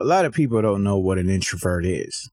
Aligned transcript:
a 0.00 0.04
lot 0.04 0.24
of 0.24 0.32
people 0.32 0.62
don't 0.62 0.82
know 0.82 0.98
what 0.98 1.18
an 1.18 1.28
introvert 1.28 1.84
is. 1.84 2.30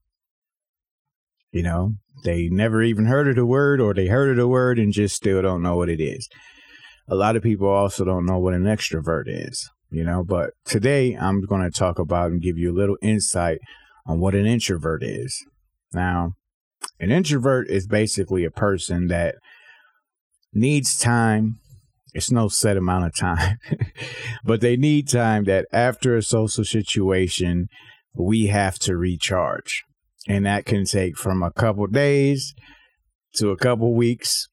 You 1.52 1.62
know, 1.62 1.92
they 2.24 2.48
never 2.48 2.82
even 2.82 3.06
heard 3.06 3.28
of 3.28 3.36
the 3.36 3.46
word 3.46 3.80
or 3.80 3.94
they 3.94 4.06
heard 4.06 4.30
of 4.30 4.36
the 4.36 4.48
word 4.48 4.78
and 4.78 4.92
just 4.92 5.16
still 5.16 5.42
don't 5.42 5.62
know 5.62 5.76
what 5.76 5.88
it 5.88 6.00
is. 6.00 6.28
A 7.08 7.14
lot 7.14 7.36
of 7.36 7.42
people 7.42 7.68
also 7.68 8.04
don't 8.04 8.26
know 8.26 8.38
what 8.38 8.54
an 8.54 8.64
extrovert 8.64 9.24
is, 9.26 9.70
you 9.90 10.04
know, 10.04 10.24
but 10.24 10.50
today 10.64 11.14
I'm 11.14 11.44
going 11.44 11.62
to 11.62 11.70
talk 11.70 11.98
about 11.98 12.30
and 12.30 12.42
give 12.42 12.58
you 12.58 12.72
a 12.72 12.78
little 12.78 12.98
insight 13.00 13.60
on 14.06 14.20
what 14.20 14.34
an 14.34 14.46
introvert 14.46 15.02
is. 15.02 15.44
Now, 15.92 16.32
an 17.00 17.10
introvert 17.10 17.68
is 17.70 17.86
basically 17.86 18.44
a 18.44 18.50
person 18.50 19.08
that 19.08 19.36
needs 20.52 20.98
time. 20.98 21.60
It's 22.14 22.30
no 22.30 22.48
set 22.48 22.76
amount 22.76 23.06
of 23.06 23.14
time, 23.14 23.58
but 24.44 24.60
they 24.60 24.76
need 24.76 25.08
time 25.08 25.44
that 25.44 25.66
after 25.72 26.16
a 26.16 26.22
social 26.22 26.64
situation, 26.64 27.68
we 28.14 28.46
have 28.46 28.78
to 28.80 28.96
recharge 28.96 29.84
and 30.28 30.44
that 30.46 30.66
can 30.66 30.84
take 30.84 31.16
from 31.16 31.42
a 31.42 31.50
couple 31.50 31.86
days 31.86 32.54
to 33.34 33.50
a 33.50 33.56
couple 33.56 33.94
weeks 33.94 34.48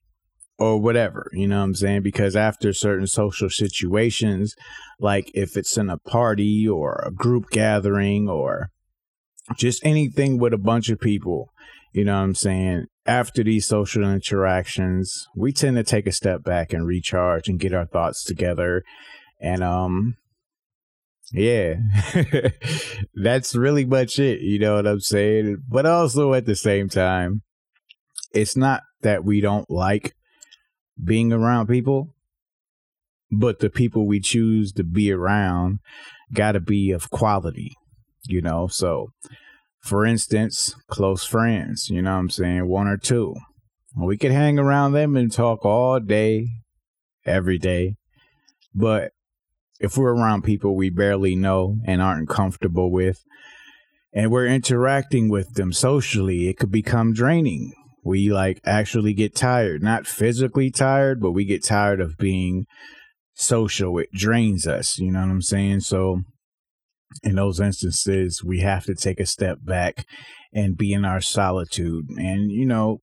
or 0.58 0.80
whatever, 0.80 1.30
you 1.34 1.48
know 1.48 1.58
what 1.58 1.66
I'm 1.66 1.76
saying? 1.76 2.02
Because 2.04 2.36
after 2.36 2.72
certain 2.72 3.08
social 3.08 3.50
situations, 3.50 4.56
like 5.00 5.30
if 5.34 5.58
it's 5.58 5.78
in 5.78 5.90
a 5.90 5.98
party 5.98 6.68
or 6.68 7.04
a 7.06 7.12
group 7.12 7.50
gathering 7.50 8.30
or 8.30 8.70
just 9.58 9.86
anything 9.86 10.40
with 10.40 10.54
a 10.54 10.58
bunch 10.58 10.90
of 10.90 11.00
people, 11.00 11.50
you 11.96 12.04
know 12.04 12.18
what 12.18 12.24
I'm 12.24 12.36
saying? 12.36 12.88
After 13.06 13.42
these 13.42 13.66
social 13.66 14.04
interactions, 14.04 15.28
we 15.34 15.54
tend 15.54 15.78
to 15.78 15.84
take 15.84 16.08
a 16.08 16.12
step 16.12 16.44
back 16.44 16.74
and 16.74 16.86
recharge 16.86 17.48
and 17.48 17.58
get 17.58 17.74
our 17.74 17.86
thoughts 17.86 18.26
together. 18.26 18.84
And 19.40 19.64
um 19.64 20.18
yeah, 21.32 21.76
that's 23.16 23.56
really 23.56 23.86
much 23.86 24.20
it. 24.20 24.42
You 24.42 24.60
know 24.60 24.76
what 24.76 24.88
I'm 24.88 25.00
saying? 25.00 25.64
But 25.70 25.86
also 25.86 26.34
at 26.34 26.46
the 26.46 26.56
same 26.56 26.90
time, 26.90 27.44
it's 28.34 28.58
not 28.58 28.84
that 29.02 29.24
we 29.24 29.40
don't 29.40 29.70
like 29.70 30.16
being 31.02 31.32
around 31.32 31.68
people, 31.68 32.14
but 33.32 33.60
the 33.60 33.70
people 33.70 34.06
we 34.06 34.20
choose 34.20 34.74
to 34.74 34.84
be 34.84 35.14
around 35.14 35.80
got 36.34 36.52
to 36.52 36.60
be 36.60 36.92
of 36.92 37.10
quality, 37.10 37.72
you 38.26 38.42
know? 38.42 38.68
So, 38.68 39.12
for 39.86 40.04
instance, 40.04 40.76
close 40.88 41.26
friends, 41.26 41.92
you 41.92 42.02
know 42.02 42.14
what 42.14 42.20
I'm 42.20 42.30
saying? 42.32 42.68
One 42.68 42.88
or 42.88 42.98
two. 42.98 43.36
We 43.96 44.18
could 44.18 44.32
hang 44.32 44.58
around 44.58 44.94
them 44.94 45.16
and 45.16 45.32
talk 45.32 45.64
all 45.64 46.00
day, 46.00 46.48
every 47.24 47.60
day. 47.60 47.96
But 48.74 49.12
if 49.80 49.96
we're 49.96 50.16
around 50.16 50.42
people 50.42 50.76
we 50.76 50.90
barely 50.90 51.36
know 51.36 51.78
and 51.86 52.02
aren't 52.02 52.30
comfortable 52.30 52.92
with, 52.92 53.24
and 54.12 54.32
we're 54.32 54.48
interacting 54.48 55.30
with 55.30 55.54
them 55.54 55.72
socially, 55.72 56.48
it 56.48 56.58
could 56.58 56.72
become 56.72 57.14
draining. 57.14 57.72
We 58.04 58.32
like 58.32 58.62
actually 58.66 59.14
get 59.14 59.36
tired, 59.36 59.84
not 59.84 60.08
physically 60.08 60.72
tired, 60.72 61.22
but 61.22 61.34
we 61.34 61.46
get 61.46 61.64
tired 61.64 62.02
of 62.02 62.18
being 62.18 62.66
social. 63.36 64.00
It 64.00 64.10
drains 64.14 64.66
us, 64.66 64.98
you 64.98 65.12
know 65.12 65.22
what 65.22 65.30
I'm 65.30 65.42
saying? 65.44 65.82
So, 65.82 66.24
in 67.24 67.36
those 67.36 67.60
instances, 67.60 68.44
we 68.44 68.60
have 68.60 68.86
to 68.86 68.96
take 68.96 69.20
a 69.20 69.26
step 69.26 69.60
back 69.64 70.06
and 70.54 70.78
be 70.78 70.94
in 70.94 71.06
our 71.06 71.22
solitude. 71.22 72.10
And, 72.18 72.52
you 72.52 72.66
know, 72.66 73.02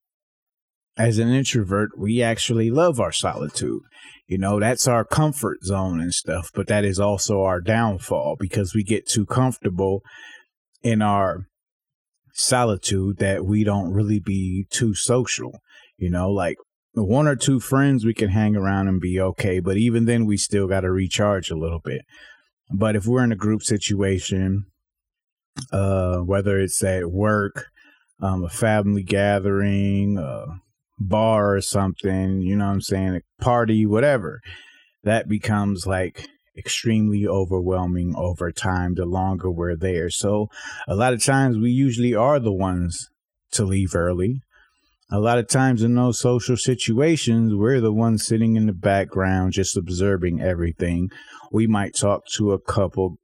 as 0.97 1.19
an 1.19 1.31
introvert, 1.31 1.91
we 1.98 2.22
actually 2.22 2.70
love 2.70 3.00
our 3.00 3.12
solitude. 3.12 3.83
You 4.27 4.39
know, 4.39 4.61
that's 4.61 4.86
our 4.86 5.05
comfort 5.05 5.64
zone 5.64 6.00
and 6.00 6.12
stuff, 6.12 6.50
but 6.55 6.67
that 6.69 6.84
is 6.84 6.98
also 7.00 7.42
our 7.42 7.61
downfall 7.61 8.36
because 8.39 8.75
we 8.75 8.83
get 8.83 9.06
too 9.06 9.27
comfortable 9.27 10.03
in 10.83 11.03
our 11.03 11.47
solitude 12.34 13.19
that 13.19 13.44
we 13.44 13.64
don't 13.64 13.92
really 13.92 14.20
be 14.20 14.66
too 14.70 14.94
social. 14.94 15.61
You 15.97 16.11
know, 16.11 16.31
like 16.31 16.56
one 16.94 17.27
or 17.27 17.37
two 17.37 17.60
friends 17.60 18.05
we 18.05 18.15
can 18.15 18.28
hang 18.28 18.56
around 18.56 18.88
and 18.88 19.00
be 19.00 19.21
okay, 19.21 19.60
but 19.60 19.76
even 19.76 20.05
then 20.05 20.26
we 20.26 20.37
still 20.37 20.66
got 20.66 20.81
to 20.81 20.91
recharge 20.91 21.50
a 21.50 21.56
little 21.56 21.81
bit. 21.81 22.03
But 22.71 22.97
if 22.97 23.06
we're 23.06 23.25
in 23.25 23.33
a 23.33 23.37
group 23.37 23.62
situation, 23.62 24.67
uh, 25.73 26.19
whether 26.19 26.59
it's 26.59 26.83
at 26.83 27.11
work, 27.11 27.67
um, 28.21 28.45
a 28.45 28.49
family 28.49 29.03
gathering, 29.03 30.19
uh, 30.19 30.47
bar 30.99 31.56
or 31.56 31.61
something, 31.61 32.41
you 32.41 32.56
know 32.56 32.67
what 32.67 32.73
I'm 32.73 32.81
saying, 32.81 33.17
a 33.17 33.43
party, 33.43 33.84
whatever, 33.84 34.41
that 35.03 35.28
becomes 35.28 35.87
like 35.87 36.28
extremely 36.56 37.27
overwhelming 37.27 38.15
over 38.17 38.53
time 38.53 38.94
the 38.94 39.06
longer 39.06 39.50
we're 39.50 39.77
there. 39.77 40.11
So 40.11 40.49
a 40.87 40.94
lot 40.94 41.12
of 41.12 41.23
times 41.23 41.59
we 41.59 41.71
usually 41.71 42.15
are 42.15 42.39
the 42.39 42.53
ones 42.53 43.09
to 43.53 43.65
leave 43.65 43.94
early. 43.94 44.43
A 45.15 45.21
lot 45.21 45.37
of 45.37 45.47
times 45.47 45.83
in 45.83 45.95
those 45.95 46.19
social 46.19 46.56
situations, 46.56 47.55
we're 47.55 47.83
the 47.83 47.93
ones 47.93 48.27
sitting 48.27 48.56
in 48.56 48.65
the 48.65 48.73
background 48.73 49.53
just 49.53 49.77
observing 49.77 50.41
everything. 50.41 51.11
We 51.53 51.67
might 51.67 51.95
talk 51.95 52.23
to 52.37 52.53
a 52.53 52.59
couple 52.59 53.19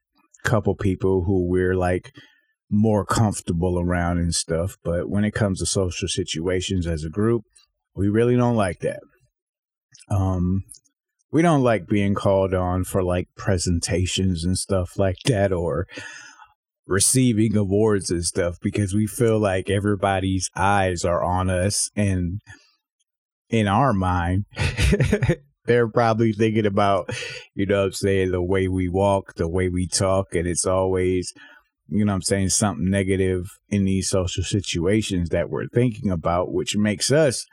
couple 0.44 0.75
people 0.75 1.25
who 1.25 1.49
we're 1.49 1.75
like 1.75 2.12
more 2.71 3.06
comfortable 3.06 3.81
around 3.81 4.19
and 4.19 4.34
stuff, 4.34 4.76
but 4.84 5.09
when 5.09 5.25
it 5.25 5.32
comes 5.32 5.60
to 5.60 5.66
social 5.66 6.09
situations 6.09 6.87
as 6.87 7.04
a 7.04 7.10
group, 7.10 7.44
we 7.97 8.09
really 8.09 8.37
don't 8.37 8.55
like 8.55 8.81
that. 8.81 9.00
Um, 10.10 10.65
we 11.32 11.41
don't 11.41 11.62
like 11.62 11.87
being 11.87 12.15
called 12.15 12.53
on 12.53 12.84
for 12.84 13.03
like 13.03 13.28
presentations 13.34 14.44
and 14.44 14.59
stuff 14.59 14.99
like 14.99 15.20
that 15.25 15.53
or 15.53 15.87
receiving 16.88 17.56
awards 17.56 18.10
and 18.10 18.25
stuff 18.25 18.56
because 18.60 18.94
we 18.94 19.06
feel 19.06 19.38
like 19.38 19.71
everybody's 19.71 20.49
eyes 20.56 21.04
are 21.04 21.22
on 21.22 21.50
us 21.50 21.91
and 21.94 22.41
in 23.50 23.66
our 23.66 23.93
mind 23.93 24.44
they're 25.66 25.88
probably 25.88 26.32
thinking 26.32 26.66
about 26.66 27.09
you 27.54 27.66
know 27.66 27.84
i'm 27.84 27.93
saying 27.93 28.31
the 28.31 28.43
way 28.43 28.69
we 28.69 28.88
walk 28.88 29.34
the 29.37 29.49
way 29.49 29.69
we 29.69 29.87
talk 29.87 30.34
and 30.34 30.47
it's 30.47 30.66
always 30.66 31.32
you 31.88 32.04
know 32.04 32.15
i'm 32.15 32.22
saying 32.22 32.49
something 32.49 32.91
negative 32.91 33.50
in 33.69 33.84
these 33.84 34.09
social 34.09 34.43
situations 34.43 35.28
that 35.28 35.50
we're 35.50 35.69
thinking 35.69 36.10
about 36.10 36.53
which 36.53 36.76
makes 36.76 37.12
us 37.12 37.44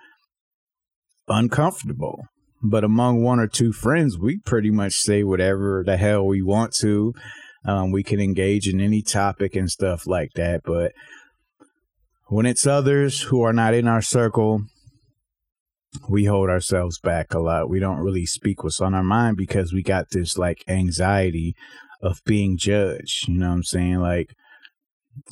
uncomfortable. 1.27 2.25
But 2.61 2.83
among 2.83 3.21
one 3.21 3.39
or 3.39 3.47
two 3.47 3.73
friends, 3.73 4.17
we 4.17 4.39
pretty 4.39 4.71
much 4.71 4.93
say 4.93 5.23
whatever 5.23 5.83
the 5.85 5.97
hell 5.97 6.25
we 6.25 6.41
want 6.41 6.73
to. 6.75 7.13
Um, 7.65 7.91
we 7.91 8.03
can 8.03 8.19
engage 8.19 8.67
in 8.67 8.79
any 8.79 9.01
topic 9.01 9.55
and 9.55 9.69
stuff 9.69 10.05
like 10.05 10.33
that. 10.35 10.61
But 10.63 10.93
when 12.27 12.45
it's 12.45 12.67
others 12.67 13.21
who 13.21 13.41
are 13.41 13.53
not 13.53 13.73
in 13.73 13.87
our 13.87 14.01
circle, 14.01 14.61
we 16.09 16.25
hold 16.25 16.49
ourselves 16.49 16.99
back 16.99 17.33
a 17.33 17.39
lot. 17.39 17.69
We 17.69 17.79
don't 17.79 17.99
really 17.99 18.25
speak 18.25 18.63
what's 18.63 18.81
on 18.81 18.93
our 18.93 19.03
mind 19.03 19.37
because 19.37 19.73
we 19.73 19.81
got 19.81 20.09
this 20.11 20.37
like 20.37 20.63
anxiety 20.67 21.55
of 22.01 22.21
being 22.25 22.57
judged. 22.57 23.27
You 23.27 23.39
know 23.39 23.49
what 23.49 23.55
I'm 23.55 23.63
saying? 23.63 23.99
Like, 23.99 24.33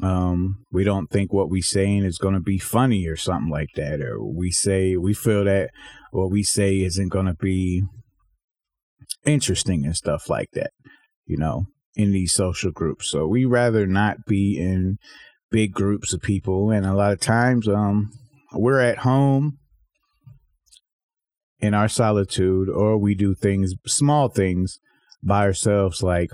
um, 0.01 0.65
we 0.71 0.83
don't 0.83 1.09
think 1.09 1.33
what 1.33 1.49
we 1.49 1.61
saying 1.61 2.05
is 2.05 2.17
going 2.17 2.35
to 2.35 2.39
be 2.39 2.57
funny 2.57 3.05
or 3.07 3.17
something 3.17 3.51
like 3.51 3.71
that, 3.75 4.01
or 4.01 4.23
we 4.23 4.49
say 4.49 4.95
we 4.95 5.13
feel 5.13 5.43
that 5.43 5.71
what 6.11 6.31
we 6.31 6.43
say 6.43 6.79
isn't 6.81 7.09
going 7.09 7.25
to 7.25 7.33
be 7.33 7.83
interesting 9.25 9.85
and 9.85 9.95
stuff 9.95 10.29
like 10.29 10.49
that. 10.53 10.71
You 11.25 11.37
know, 11.37 11.65
in 11.95 12.11
these 12.11 12.33
social 12.33 12.71
groups, 12.71 13.09
so 13.09 13.27
we 13.27 13.45
rather 13.45 13.85
not 13.85 14.25
be 14.27 14.57
in 14.57 14.97
big 15.51 15.73
groups 15.73 16.13
of 16.13 16.21
people, 16.21 16.71
and 16.71 16.85
a 16.85 16.93
lot 16.93 17.13
of 17.13 17.19
times, 17.19 17.67
um, 17.67 18.11
we're 18.53 18.79
at 18.79 18.99
home 18.99 19.59
in 21.59 21.73
our 21.73 21.87
solitude, 21.87 22.69
or 22.69 22.97
we 22.97 23.15
do 23.15 23.33
things, 23.33 23.73
small 23.85 24.27
things, 24.27 24.79
by 25.21 25.45
ourselves, 25.45 26.03
like 26.03 26.29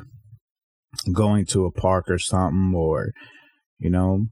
going 1.14 1.46
to 1.46 1.66
a 1.66 1.72
park 1.72 2.10
or 2.10 2.18
something, 2.18 2.74
or 2.76 3.12
you 3.78 3.90
know, 3.90 4.28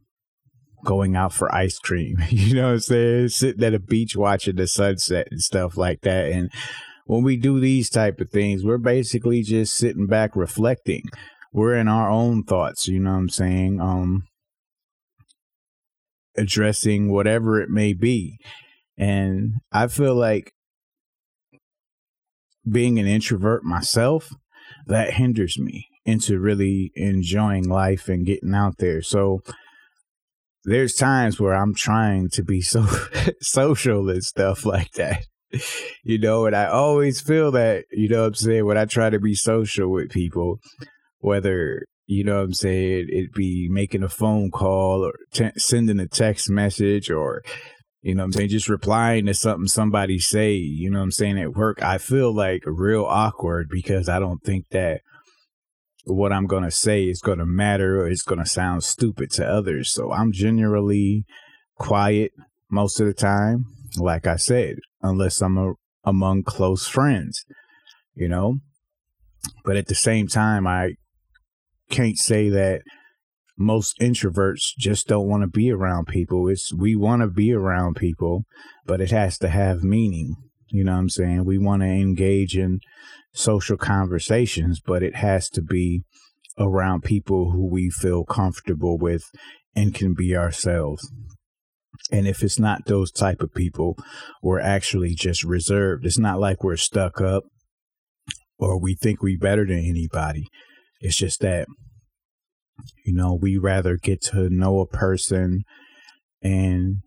going 0.84 1.16
out 1.16 1.34
for 1.34 1.54
ice 1.54 1.80
cream, 1.80 2.18
you 2.30 2.56
know 2.56 2.68
what 2.68 2.74
I'm 2.74 2.80
saying? 2.80 3.30
Sitting 3.30 3.64
at 3.64 3.74
a 3.74 3.80
beach 3.80 4.16
watching 4.16 4.56
the 4.56 4.68
sunset 4.68 5.28
and 5.32 5.42
stuff 5.42 5.78
like 5.78 6.02
that. 6.02 6.32
And 6.32 6.52
when 7.08 7.24
we 7.24 7.38
do 7.38 7.60
these 7.60 7.90
type 7.90 8.20
of 8.20 8.30
things, 8.30 8.64
we're 8.64 8.78
basically 8.78 9.42
just 9.42 9.76
sitting 9.76 10.08
back 10.08 10.36
reflecting. 10.36 11.04
We're 11.52 11.76
in 11.76 11.88
our 11.88 12.10
own 12.10 12.44
thoughts, 12.44 12.88
you 12.88 13.00
know 13.00 13.12
what 13.12 13.18
I'm 13.18 13.30
saying? 13.30 13.82
Um 13.82 14.28
addressing 16.38 17.12
whatever 17.12 17.60
it 17.60 17.70
may 17.70 17.94
be. 17.94 18.38
And 18.98 19.54
I 19.72 19.88
feel 19.88 20.14
like 20.14 20.54
being 22.70 23.00
an 23.00 23.08
introvert 23.08 23.64
myself, 23.64 24.30
that 24.86 25.14
hinders 25.14 25.58
me 25.58 25.88
into 26.06 26.40
really 26.40 26.92
enjoying 26.96 27.68
life 27.68 28.08
and 28.08 28.26
getting 28.26 28.54
out 28.54 28.78
there. 28.78 29.02
So 29.02 29.42
there's 30.64 30.94
times 30.94 31.40
where 31.40 31.54
I'm 31.54 31.74
trying 31.74 32.30
to 32.32 32.44
be 32.44 32.62
so 32.62 32.86
social 33.42 34.10
and 34.10 34.24
stuff 34.24 34.66
like 34.66 34.92
that. 34.94 35.26
You 36.04 36.20
know, 36.20 36.46
and 36.46 36.56
I 36.56 36.68
always 36.68 37.20
feel 37.20 37.52
that, 37.52 37.84
you 37.92 38.08
know 38.08 38.22
what 38.22 38.28
I'm 38.28 38.36
saying, 38.36 38.66
when 38.66 38.78
I 38.78 38.86
try 38.86 39.10
to 39.10 39.20
be 39.20 39.36
social 39.36 39.92
with 39.92 40.10
people, 40.10 40.60
whether 41.20 41.86
You 42.08 42.24
know 42.24 42.38
what 42.38 42.44
I'm 42.44 42.54
saying? 42.54 43.10
It'd 43.12 43.34
be 43.34 43.68
making 43.70 44.02
a 44.02 44.10
phone 44.10 44.50
call 44.50 45.04
or 45.06 45.14
sending 45.58 46.00
a 46.00 46.08
text 46.08 46.50
message 46.50 47.12
or, 47.12 47.44
you 48.02 48.16
know 48.16 48.22
what 48.22 48.28
I'm 48.28 48.32
saying, 48.34 48.50
just 48.50 48.70
replying 48.70 49.26
to 49.26 49.34
something 49.34 49.68
somebody 49.68 50.18
say, 50.18 50.54
you 50.54 50.90
know 50.90 51.00
what 51.00 51.04
I'm 51.04 51.12
saying, 51.12 51.38
at 51.38 51.54
work. 51.54 51.84
I 51.84 51.98
feel 51.98 52.34
like 52.34 52.64
real 52.66 53.04
awkward 53.04 53.68
because 53.70 54.08
I 54.08 54.20
don't 54.20 54.42
think 54.42 54.70
that 54.72 55.02
what 56.06 56.32
I'm 56.32 56.48
going 56.48 56.64
to 56.64 56.72
say 56.72 57.04
is 57.04 57.20
going 57.20 57.40
to 57.40 57.46
matter 57.46 58.02
or 58.02 58.08
it's 58.08 58.24
going 58.24 58.40
to 58.40 58.50
sound 58.50 58.86
stupid 58.86 59.30
to 59.32 59.46
others. 59.46 59.92
So 59.92 60.14
I'm 60.14 60.32
generally 60.32 61.26
quiet 61.76 62.32
most 62.72 63.02
of 63.02 63.08
the 63.08 63.14
time, 63.14 63.66
like 64.00 64.28
I 64.28 64.36
said, 64.36 64.78
unless 65.02 65.42
I'm 65.42 65.58
a, 65.58 65.74
among 66.04 66.44
close 66.44 66.88
friends, 66.88 67.46
you 68.16 68.28
know? 68.28 68.60
But 69.64 69.78
at 69.78 69.88
the 69.88 69.96
same 69.96 70.28
time, 70.28 70.68
I 70.68 70.96
can't 71.90 72.18
say 72.18 72.50
that 72.50 72.82
most 73.58 73.98
introverts 74.00 74.74
just 74.78 75.08
don't 75.08 75.28
want 75.28 75.42
to 75.42 75.48
be 75.48 75.72
around 75.72 76.08
people. 76.08 76.48
It's 76.48 76.74
we 76.74 76.96
want 76.96 77.22
to 77.22 77.28
be 77.28 77.54
around 77.54 77.96
people, 77.96 78.44
but 78.86 79.02
it 79.02 79.12
has 79.12 79.38
to 79.40 79.50
have 79.50 79.84
meaning. 79.84 80.36
You 80.70 80.84
know 80.84 80.92
what 80.92 81.00
I'm 81.00 81.10
saying? 81.10 81.46
We 81.46 81.58
want 81.58 81.82
to 81.82 81.88
engage 81.88 82.58
in 82.58 82.80
social 83.34 83.78
conversations, 83.78 84.80
but 84.86 85.02
it 85.02 85.16
has 85.16 85.50
to 85.52 85.62
be 85.62 86.04
around 86.60 87.04
people 87.04 87.52
who 87.52 87.68
we 87.68 87.90
feel 87.90 88.26
comfortable 88.26 88.98
with 88.98 89.24
and 89.76 89.94
can 89.94 90.14
be 90.14 90.36
ourselves. 90.36 91.12
And 92.12 92.28
if 92.28 92.44
it's 92.44 92.60
not 92.60 92.86
those 92.86 93.12
type 93.12 93.42
of 93.42 93.54
people, 93.54 93.98
we're 94.42 94.60
actually 94.60 95.14
just 95.14 95.44
reserved. 95.44 96.06
It's 96.06 96.20
not 96.20 96.40
like 96.40 96.64
we're 96.64 96.78
stuck 96.78 97.22
up 97.22 97.44
or 98.58 98.80
we 98.80 98.96
think 98.96 99.22
we're 99.22 99.38
better 99.38 99.66
than 99.66 99.80
anybody. 99.80 100.48
It's 101.00 101.18
just 101.18 101.42
that, 101.42 101.68
you 103.06 103.14
know, 103.14 103.38
we 103.40 103.58
rather 103.58 103.98
get 103.98 104.22
to 104.24 104.50
know 104.50 104.80
a 104.80 104.88
person 104.88 105.64
and, 106.42 106.98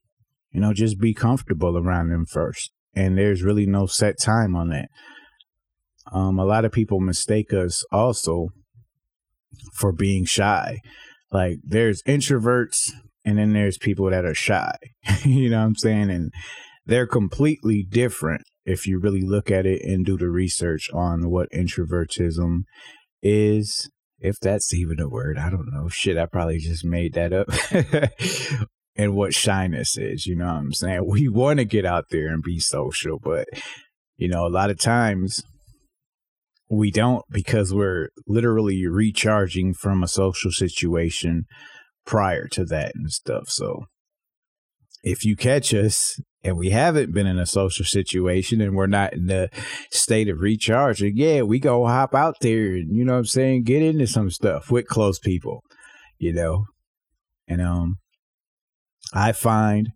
you 0.50 0.60
know, 0.60 0.72
just 0.72 0.98
be 0.98 1.14
comfortable 1.14 1.76
around 1.76 2.10
them 2.10 2.26
first. 2.26 2.70
And 2.94 3.16
there's 3.16 3.42
really 3.42 3.66
no 3.66 3.86
set 3.86 4.18
time 4.18 4.54
on 4.54 4.68
that. 4.70 4.88
Um, 6.12 6.38
a 6.38 6.44
lot 6.44 6.64
of 6.64 6.72
people 6.72 7.00
mistake 7.00 7.52
us 7.52 7.84
also 7.92 8.48
for 9.74 9.92
being 9.92 10.24
shy. 10.24 10.78
Like 11.30 11.58
there's 11.62 12.02
introverts 12.02 12.90
and 13.30 13.38
then 13.38 13.52
there's 13.52 13.78
people 13.78 14.10
that 14.10 14.24
are 14.24 14.34
shy. 14.34 14.76
you 15.24 15.48
know 15.48 15.60
what 15.60 15.66
I'm 15.66 15.76
saying? 15.76 16.10
And 16.10 16.32
they're 16.84 17.06
completely 17.06 17.86
different 17.88 18.42
if 18.64 18.88
you 18.88 18.98
really 18.98 19.22
look 19.22 19.52
at 19.52 19.66
it 19.66 19.82
and 19.82 20.04
do 20.04 20.18
the 20.18 20.28
research 20.28 20.90
on 20.92 21.30
what 21.30 21.48
introvertism 21.52 22.62
is. 23.22 23.88
If 24.18 24.40
that's 24.40 24.74
even 24.74 24.98
a 24.98 25.08
word, 25.08 25.38
I 25.38 25.48
don't 25.48 25.72
know. 25.72 25.88
Shit, 25.88 26.18
I 26.18 26.26
probably 26.26 26.58
just 26.58 26.84
made 26.84 27.14
that 27.14 27.32
up. 27.32 27.48
and 28.96 29.14
what 29.14 29.32
shyness 29.32 29.96
is, 29.96 30.26
you 30.26 30.34
know 30.34 30.46
what 30.46 30.56
I'm 30.56 30.72
saying? 30.72 31.06
We 31.06 31.28
want 31.28 31.60
to 31.60 31.64
get 31.64 31.86
out 31.86 32.06
there 32.10 32.26
and 32.26 32.42
be 32.42 32.58
social, 32.58 33.20
but 33.22 33.46
you 34.16 34.28
know, 34.28 34.44
a 34.44 34.50
lot 34.50 34.70
of 34.70 34.78
times 34.78 35.40
we 36.68 36.90
don't 36.90 37.24
because 37.30 37.72
we're 37.72 38.08
literally 38.26 38.86
recharging 38.86 39.72
from 39.72 40.02
a 40.02 40.08
social 40.08 40.50
situation 40.50 41.44
prior 42.04 42.48
to 42.48 42.64
that 42.66 42.92
and 42.94 43.10
stuff. 43.10 43.48
So 43.48 43.86
if 45.02 45.24
you 45.24 45.36
catch 45.36 45.72
us 45.72 46.20
and 46.42 46.56
we 46.56 46.70
haven't 46.70 47.12
been 47.12 47.26
in 47.26 47.38
a 47.38 47.46
social 47.46 47.84
situation 47.84 48.60
and 48.60 48.74
we're 48.74 48.86
not 48.86 49.12
in 49.12 49.26
the 49.26 49.50
state 49.90 50.28
of 50.28 50.40
recharging, 50.40 51.16
yeah, 51.16 51.42
we 51.42 51.58
go 51.58 51.86
hop 51.86 52.14
out 52.14 52.36
there 52.40 52.74
and 52.74 52.96
you 52.96 53.04
know 53.04 53.12
what 53.12 53.18
I'm 53.20 53.24
saying, 53.26 53.64
get 53.64 53.82
into 53.82 54.06
some 54.06 54.30
stuff 54.30 54.70
with 54.70 54.86
close 54.86 55.18
people, 55.18 55.62
you 56.18 56.32
know. 56.32 56.66
And 57.48 57.60
um 57.60 57.98
I 59.12 59.32
find 59.32 59.90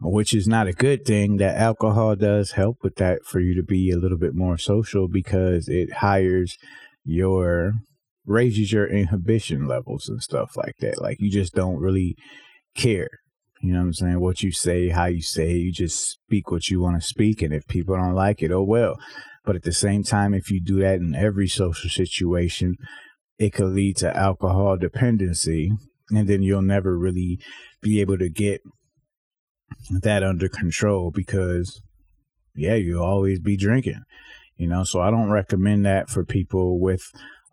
which 0.00 0.32
is 0.32 0.46
not 0.46 0.68
a 0.68 0.72
good 0.72 1.04
thing 1.04 1.38
that 1.38 1.56
alcohol 1.56 2.14
does 2.14 2.52
help 2.52 2.78
with 2.82 2.96
that 2.96 3.24
for 3.24 3.40
you 3.40 3.54
to 3.56 3.62
be 3.62 3.90
a 3.90 3.96
little 3.96 4.18
bit 4.18 4.34
more 4.34 4.56
social 4.56 5.08
because 5.08 5.68
it 5.68 5.94
hires 5.94 6.56
your 7.04 7.72
raises 8.28 8.72
your 8.72 8.86
inhibition 8.86 9.66
levels 9.66 10.08
and 10.08 10.22
stuff 10.22 10.56
like 10.56 10.76
that. 10.80 11.00
Like 11.00 11.18
you 11.20 11.30
just 11.30 11.54
don't 11.54 11.80
really 11.80 12.16
care. 12.74 13.10
You 13.60 13.72
know 13.72 13.80
what 13.80 13.86
i'm 13.86 13.94
saying? 13.94 14.20
What 14.20 14.42
you 14.42 14.52
say 14.52 14.90
how 14.90 15.06
you 15.06 15.22
say 15.22 15.52
you 15.54 15.72
just 15.72 15.98
speak 15.98 16.50
what 16.50 16.68
you 16.68 16.80
want 16.80 17.00
to 17.00 17.06
speak 17.06 17.42
and 17.42 17.52
if 17.52 17.66
people 17.66 17.96
don't 17.96 18.14
like 18.14 18.42
it 18.42 18.52
oh 18.52 18.62
well. 18.62 18.96
But 19.44 19.56
at 19.56 19.62
the 19.62 19.72
same 19.72 20.04
time 20.04 20.34
if 20.34 20.50
you 20.50 20.60
do 20.62 20.78
that 20.80 20.96
in 20.96 21.14
every 21.14 21.48
social 21.48 21.90
situation 21.90 22.76
it 23.38 23.52
could 23.52 23.72
lead 23.72 23.96
to 23.98 24.16
alcohol 24.16 24.76
dependency 24.76 25.72
and 26.10 26.28
then 26.28 26.42
you'll 26.42 26.62
never 26.62 26.96
really 26.96 27.38
be 27.80 28.00
able 28.00 28.18
to 28.18 28.28
get 28.28 28.60
that 29.90 30.22
under 30.22 30.48
control 30.48 31.10
because 31.10 31.82
yeah, 32.54 32.74
you'll 32.74 33.04
always 33.04 33.38
be 33.38 33.56
drinking. 33.56 34.02
You 34.56 34.66
know, 34.66 34.82
so 34.82 35.00
I 35.00 35.10
don't 35.10 35.30
recommend 35.30 35.86
that 35.86 36.08
for 36.10 36.24
people 36.24 36.80
with 36.80 37.02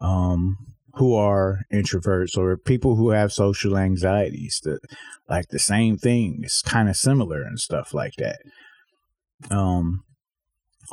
um 0.06 0.57
who 0.96 1.13
are 1.13 1.60
introverts 1.74 2.38
or 2.38 2.57
people 2.57 2.96
who 2.96 3.10
have 3.10 3.31
social 3.31 3.78
anxieties. 3.78 4.62
that 4.63 4.80
like 5.30 5.50
the 5.50 5.60
same 5.60 5.98
thing. 5.98 6.40
It's 6.44 6.62
kind 6.62 6.90
of 6.90 6.96
similar 6.96 7.42
and 7.42 7.60
stuff 7.60 7.94
like 7.94 8.13
that. 8.18 8.40
Um, 9.52 10.04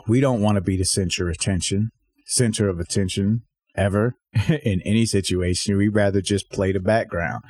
we 0.09 0.21
don't 0.21 0.41
want 0.41 0.57
to 0.57 0.61
be 0.61 0.77
the 0.77 0.85
center 0.85 1.29
of 1.29 1.35
attention, 1.35 1.91
center 2.27 2.69
of 2.69 2.81
attention 2.81 3.43
ever 3.77 4.17
in 4.65 4.81
any 4.83 5.07
situation. 5.07 5.77
We 5.77 5.89
rather 5.89 6.21
just 6.21 6.51
play 6.51 6.73
the 6.73 6.81
background, 6.81 7.45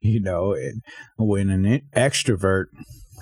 you 0.00 0.20
know. 0.20 0.54
And 0.54 0.82
when 1.16 1.50
an 1.50 1.82
extrovert 1.94 2.66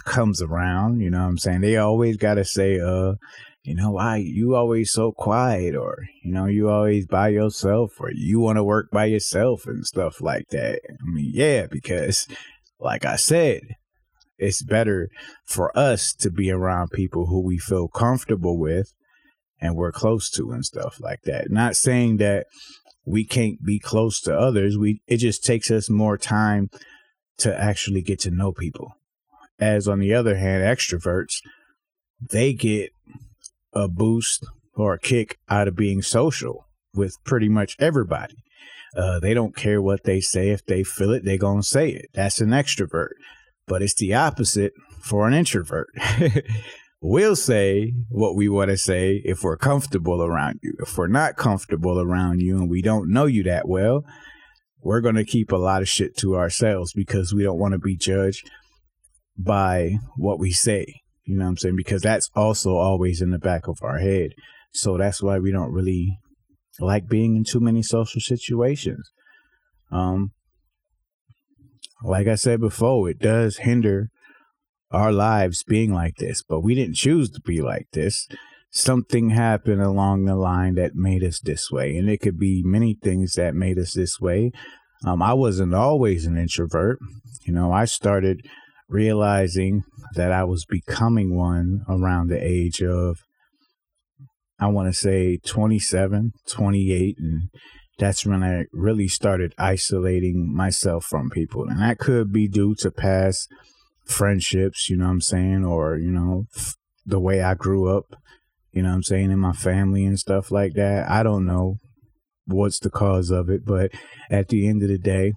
comes 0.04 0.40
around, 0.40 1.00
you 1.00 1.10
know 1.10 1.20
what 1.20 1.28
I'm 1.28 1.38
saying? 1.38 1.60
They 1.60 1.76
always 1.76 2.16
got 2.16 2.34
to 2.34 2.44
say, 2.44 2.80
uh, 2.80 3.14
you 3.62 3.74
know, 3.74 3.90
why 3.90 4.16
you 4.16 4.54
always 4.54 4.90
so 4.90 5.12
quiet 5.12 5.76
or, 5.76 6.06
you 6.22 6.32
know, 6.32 6.46
you 6.46 6.70
always 6.70 7.06
by 7.06 7.28
yourself 7.28 8.00
or 8.00 8.10
you 8.12 8.40
want 8.40 8.56
to 8.56 8.64
work 8.64 8.90
by 8.90 9.04
yourself 9.04 9.66
and 9.66 9.84
stuff 9.84 10.20
like 10.20 10.48
that. 10.50 10.80
I 10.88 11.10
mean, 11.10 11.30
yeah, 11.34 11.66
because 11.66 12.26
like 12.78 13.04
I 13.04 13.16
said, 13.16 13.60
it's 14.38 14.62
better 14.62 15.10
for 15.44 15.76
us 15.76 16.14
to 16.14 16.30
be 16.30 16.50
around 16.50 16.90
people 16.92 17.26
who 17.26 17.42
we 17.42 17.58
feel 17.58 17.88
comfortable 17.88 18.58
with 18.58 18.94
and 19.60 19.76
we're 19.76 19.92
close 19.92 20.30
to 20.30 20.50
and 20.52 20.64
stuff 20.64 20.98
like 20.98 21.20
that. 21.24 21.50
Not 21.50 21.76
saying 21.76 22.16
that 22.16 22.46
we 23.04 23.24
can't 23.26 23.62
be 23.62 23.78
close 23.78 24.20
to 24.22 24.36
others. 24.36 24.78
We 24.78 25.02
it 25.06 25.18
just 25.18 25.44
takes 25.44 25.70
us 25.70 25.90
more 25.90 26.16
time 26.16 26.70
to 27.38 27.58
actually 27.58 28.00
get 28.00 28.20
to 28.20 28.30
know 28.30 28.52
people. 28.52 28.94
As 29.58 29.86
on 29.86 29.98
the 29.98 30.14
other 30.14 30.36
hand, 30.36 30.62
extroverts, 30.62 31.36
they 32.20 32.54
get 32.54 32.90
a 33.72 33.88
boost 33.88 34.46
or 34.74 34.94
a 34.94 34.98
kick 34.98 35.38
out 35.48 35.68
of 35.68 35.76
being 35.76 36.02
social 36.02 36.66
with 36.94 37.16
pretty 37.24 37.48
much 37.48 37.76
everybody. 37.78 38.36
Uh, 38.96 39.20
they 39.20 39.34
don't 39.34 39.54
care 39.54 39.80
what 39.80 40.04
they 40.04 40.20
say. 40.20 40.50
If 40.50 40.64
they 40.66 40.82
feel 40.82 41.12
it, 41.12 41.24
they're 41.24 41.38
going 41.38 41.60
to 41.60 41.66
say 41.66 41.90
it. 41.90 42.06
That's 42.12 42.40
an 42.40 42.50
extrovert. 42.50 43.10
But 43.66 43.82
it's 43.82 43.94
the 43.94 44.14
opposite 44.14 44.72
for 45.00 45.28
an 45.28 45.34
introvert. 45.34 45.88
we'll 47.00 47.36
say 47.36 47.92
what 48.08 48.34
we 48.34 48.48
want 48.48 48.70
to 48.70 48.76
say 48.76 49.22
if 49.24 49.42
we're 49.44 49.56
comfortable 49.56 50.22
around 50.22 50.58
you. 50.62 50.74
If 50.80 50.98
we're 50.98 51.06
not 51.06 51.36
comfortable 51.36 52.00
around 52.00 52.40
you 52.40 52.58
and 52.58 52.68
we 52.68 52.82
don't 52.82 53.10
know 53.10 53.26
you 53.26 53.44
that 53.44 53.68
well, 53.68 54.04
we're 54.82 55.00
going 55.00 55.14
to 55.14 55.24
keep 55.24 55.52
a 55.52 55.56
lot 55.56 55.82
of 55.82 55.88
shit 55.88 56.16
to 56.18 56.36
ourselves 56.36 56.92
because 56.92 57.32
we 57.32 57.42
don't 57.42 57.58
want 57.58 57.72
to 57.72 57.78
be 57.78 57.96
judged 57.96 58.50
by 59.36 59.98
what 60.16 60.38
we 60.38 60.50
say. 60.52 61.02
You 61.24 61.36
know 61.36 61.44
what 61.44 61.50
I'm 61.50 61.56
saying? 61.58 61.76
Because 61.76 62.02
that's 62.02 62.30
also 62.34 62.76
always 62.76 63.20
in 63.20 63.30
the 63.30 63.38
back 63.38 63.68
of 63.68 63.78
our 63.82 63.98
head. 63.98 64.30
So 64.72 64.96
that's 64.96 65.22
why 65.22 65.38
we 65.38 65.52
don't 65.52 65.72
really 65.72 66.18
like 66.78 67.08
being 67.08 67.36
in 67.36 67.44
too 67.44 67.60
many 67.60 67.82
social 67.82 68.20
situations. 68.20 69.10
Um, 69.92 70.32
like 72.02 72.26
I 72.26 72.36
said 72.36 72.60
before, 72.60 73.10
it 73.10 73.18
does 73.18 73.58
hinder 73.58 74.10
our 74.90 75.12
lives 75.12 75.62
being 75.62 75.92
like 75.92 76.16
this, 76.16 76.42
but 76.42 76.60
we 76.60 76.74
didn't 76.74 76.96
choose 76.96 77.30
to 77.30 77.40
be 77.40 77.60
like 77.60 77.88
this. 77.92 78.26
Something 78.72 79.30
happened 79.30 79.82
along 79.82 80.24
the 80.24 80.36
line 80.36 80.74
that 80.76 80.94
made 80.94 81.24
us 81.24 81.40
this 81.40 81.70
way, 81.70 81.96
and 81.96 82.08
it 82.08 82.18
could 82.18 82.38
be 82.38 82.62
many 82.64 82.96
things 83.00 83.34
that 83.34 83.54
made 83.54 83.78
us 83.78 83.94
this 83.94 84.20
way. 84.20 84.52
Um, 85.04 85.22
I 85.22 85.32
wasn't 85.34 85.74
always 85.74 86.26
an 86.26 86.36
introvert. 86.36 86.98
You 87.44 87.52
know, 87.52 87.72
I 87.72 87.84
started 87.84 88.46
realizing 88.90 89.84
that 90.14 90.32
I 90.32 90.44
was 90.44 90.66
becoming 90.66 91.34
one 91.34 91.82
around 91.88 92.28
the 92.28 92.44
age 92.44 92.82
of, 92.82 93.18
I 94.58 94.66
want 94.66 94.92
to 94.92 94.98
say 94.98 95.38
27, 95.38 96.32
28. 96.46 97.16
And 97.18 97.42
that's 97.98 98.26
when 98.26 98.42
I 98.42 98.64
really 98.72 99.08
started 99.08 99.54
isolating 99.56 100.52
myself 100.54 101.04
from 101.04 101.30
people. 101.30 101.66
And 101.68 101.80
that 101.80 101.98
could 101.98 102.32
be 102.32 102.48
due 102.48 102.74
to 102.80 102.90
past 102.90 103.48
friendships, 104.04 104.90
you 104.90 104.96
know 104.96 105.04
what 105.04 105.12
I'm 105.12 105.20
saying? 105.20 105.64
Or, 105.64 105.96
you 105.96 106.10
know, 106.10 106.46
the 107.06 107.20
way 107.20 107.42
I 107.42 107.54
grew 107.54 107.96
up, 107.96 108.16
you 108.72 108.82
know 108.82 108.88
what 108.88 108.96
I'm 108.96 109.02
saying, 109.04 109.30
in 109.30 109.38
my 109.38 109.52
family 109.52 110.04
and 110.04 110.18
stuff 110.18 110.50
like 110.50 110.74
that. 110.74 111.08
I 111.08 111.22
don't 111.22 111.46
know. 111.46 111.76
what's 112.46 112.80
the 112.80 112.90
cause 112.90 113.30
of 113.30 113.48
it. 113.48 113.64
But 113.64 113.92
at 114.30 114.48
the 114.48 114.68
end 114.68 114.82
of 114.82 114.88
the 114.88 114.98
day, 114.98 115.32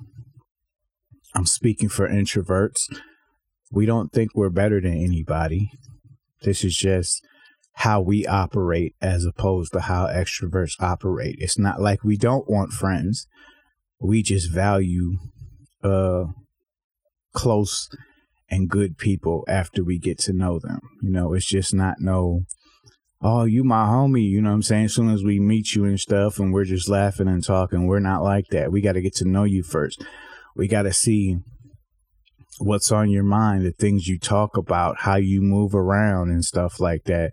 I'm 1.36 1.46
speaking 1.46 1.90
for 1.90 2.08
introverts. 2.08 2.88
We 3.74 3.86
don't 3.88 4.14
think 4.14 4.32
we're 4.36 4.50
better 4.50 4.80
than 4.80 4.94
anybody. 4.94 5.72
This 6.44 6.64
is 6.64 6.78
just 6.78 7.26
how 7.78 8.02
we 8.02 8.28
operate 8.28 8.96
as 9.02 9.26
opposed 9.26 9.74
to 9.74 9.82
how 9.82 10.06
extroverts 10.06 10.80
operate. 10.80 11.38
It's 11.40 11.58
not 11.58 11.82
like 11.82 12.04
we 12.04 12.16
don't 12.16 12.48
want 12.48 12.72
friends. 12.72 13.28
We 14.00 14.22
just 14.22 14.52
value 14.52 15.18
uh 15.84 16.26
close 17.34 17.90
and 18.50 18.70
good 18.70 18.98
people 18.98 19.44
after 19.48 19.84
we 19.84 19.98
get 19.98 20.20
to 20.20 20.34
know 20.34 20.60
them. 20.60 20.80
You 21.02 21.10
know, 21.12 21.34
it's 21.34 21.48
just 21.48 21.74
not 21.74 21.96
no 22.00 22.44
oh, 23.24 23.46
you 23.46 23.64
my 23.64 23.86
homie, 23.86 24.30
you 24.30 24.42
know 24.42 24.50
what 24.50 24.56
I'm 24.56 24.62
saying? 24.62 24.86
As 24.86 24.94
soon 24.94 25.10
as 25.10 25.24
we 25.24 25.40
meet 25.40 25.74
you 25.74 25.86
and 25.86 26.00
stuff 26.00 26.40
and 26.40 26.54
we're 26.54 26.66
just 26.66 26.90
laughing 26.90 27.30
and 27.30 27.44
talking, 27.44 27.88
we're 27.88 28.00
not 28.00 28.22
like 28.22 28.48
that. 28.52 28.72
We 28.72 28.82
got 28.82 28.94
to 28.94 29.02
get 29.02 29.16
to 29.16 29.26
know 29.26 29.46
you 29.46 29.64
first. 29.64 30.04
We 30.56 30.68
got 30.68 30.84
to 30.84 30.94
see 30.94 31.38
what's 32.60 32.92
on 32.92 33.10
your 33.10 33.24
mind, 33.24 33.66
the 33.66 33.72
things 33.72 34.08
you 34.08 34.20
talk 34.20 34.58
about, 34.58 35.02
how 35.02 35.16
you 35.16 35.42
move 35.42 35.76
around 35.76 36.30
and 36.30 36.44
stuff 36.44 36.80
like 36.80 37.06
that. 37.06 37.32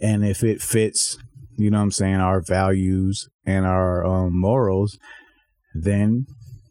And 0.00 0.24
if 0.24 0.42
it 0.42 0.60
fits, 0.60 1.18
you 1.56 1.70
know 1.70 1.78
what 1.78 1.84
I'm 1.84 1.90
saying, 1.92 2.16
our 2.16 2.40
values 2.40 3.28
and 3.44 3.66
our 3.66 4.04
um, 4.04 4.38
morals, 4.38 4.98
then 5.74 6.26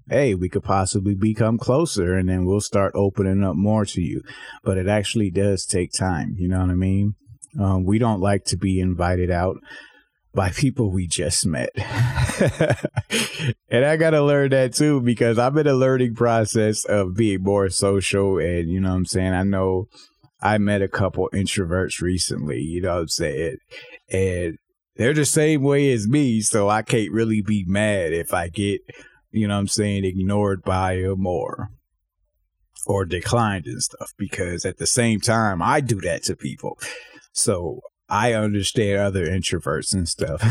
hey, 0.10 0.36
we 0.36 0.50
could 0.50 0.64
possibly 0.64 1.16
become 1.16 1.58
closer 1.58 2.16
and 2.16 2.30
then 2.30 2.46
we'll 2.46 2.62
start 2.62 2.94
opening 2.96 3.44
up 3.44 3.56
more 3.56 3.86
to 3.86 4.02
you. 4.02 4.22
But 4.64 4.78
it 4.78 4.88
actually 4.88 5.32
does 5.32 5.66
take 5.66 5.92
time. 5.92 6.36
You 6.38 6.48
know 6.48 6.60
what 6.60 6.70
I 6.70 6.76
mean? 6.76 7.16
Um, 7.60 7.86
we 7.86 7.98
don't 7.98 8.22
like 8.22 8.46
to 8.46 8.58
be 8.58 8.80
invited 8.80 9.32
out 9.32 9.58
by 10.36 10.50
people 10.52 10.92
we 10.92 11.08
just 11.08 11.46
met. 11.46 11.70
and 13.70 13.86
I 13.86 13.98
got 13.98 14.12
to 14.12 14.22
learn 14.22 14.52
that 14.52 14.74
too 14.74 15.02
because 15.02 15.40
I'm 15.40 15.58
in 15.58 15.68
a 15.68 15.74
learning 15.74 16.16
process 16.16 16.86
of 16.86 17.16
being 17.16 17.42
more 17.42 17.70
social. 17.70 18.38
And, 18.38 18.70
you 18.70 18.80
know 18.80 18.90
what 18.90 18.98
I'm 18.98 19.06
saying? 19.06 19.34
I 19.34 19.44
know 19.44 19.88
I 20.42 20.58
met 20.58 20.82
a 20.82 20.88
couple 20.88 21.30
introverts 21.34 22.02
recently, 22.02 22.60
you 22.60 22.82
know 22.82 22.96
what 22.96 23.02
I'm 23.02 23.08
saying? 23.08 23.58
And 24.12 24.58
they're 24.98 25.14
the 25.14 25.26
same 25.26 25.64
way 25.64 25.92
as 25.92 26.08
me. 26.08 26.42
So 26.42 26.70
I 26.70 26.82
can't 26.82 27.12
really 27.12 27.42
be 27.42 27.66
mad 27.66 28.14
if 28.14 28.34
I 28.34 28.50
get, 28.50 28.82
you 29.32 29.48
know 29.48 29.56
what 29.56 29.62
I'm 29.62 29.68
saying, 29.68 30.06
ignored 30.06 30.64
by 30.64 30.98
them 30.98 31.26
or 31.26 31.70
or 32.88 33.04
declined 33.04 33.66
and 33.66 33.82
stuff 33.82 34.14
because 34.16 34.64
at 34.64 34.78
the 34.78 34.86
same 34.86 35.20
time 35.20 35.62
I 35.62 35.82
do 35.82 36.00
that 36.02 36.24
to 36.26 36.36
people. 36.36 36.78
So 37.32 37.82
I 38.10 38.34
understand 38.34 39.00
other 39.00 39.26
introverts 39.26 39.94
and 39.94 40.08
stuff. 40.08 40.42